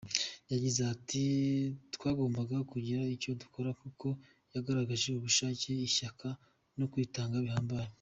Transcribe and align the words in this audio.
Yagize 0.51 0.81
ati 0.93 1.23
“Twagombaga 1.95 2.57
kugira 2.71 3.01
icyo 3.15 3.31
dukora 3.41 3.69
kuko 3.81 4.07
yagaragaje 4.53 5.07
ubushake, 5.13 5.69
ishyaka 5.87 6.27
no 6.77 6.85
kwitanga 6.91 7.35
bihambaye. 7.45 7.89